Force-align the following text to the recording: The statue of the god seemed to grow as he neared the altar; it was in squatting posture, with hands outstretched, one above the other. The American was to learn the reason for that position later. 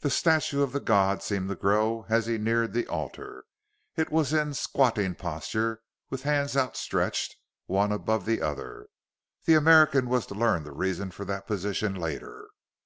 The 0.00 0.10
statue 0.10 0.62
of 0.62 0.72
the 0.72 0.80
god 0.82 1.22
seemed 1.22 1.48
to 1.48 1.54
grow 1.54 2.04
as 2.10 2.26
he 2.26 2.36
neared 2.36 2.74
the 2.74 2.86
altar; 2.88 3.46
it 3.96 4.10
was 4.12 4.34
in 4.34 4.52
squatting 4.52 5.14
posture, 5.14 5.80
with 6.10 6.24
hands 6.24 6.58
outstretched, 6.58 7.36
one 7.64 7.90
above 7.90 8.26
the 8.26 8.42
other. 8.42 8.88
The 9.46 9.54
American 9.54 10.10
was 10.10 10.26
to 10.26 10.34
learn 10.34 10.64
the 10.64 10.72
reason 10.72 11.10
for 11.10 11.24
that 11.24 11.46
position 11.46 11.94
later. 11.94 12.50